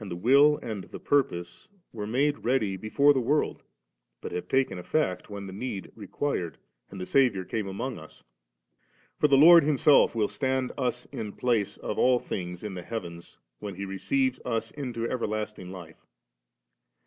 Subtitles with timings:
[0.00, 3.62] And the will and the purpose were made ready * before the world,'
[4.22, 6.56] but have taken effect when the need required,
[6.90, 8.24] and the Saviour came among us.
[9.18, 13.38] For the Lord Himself will stand us in place of all things in the heavens,
[13.58, 16.06] when He receives us into everlasting life.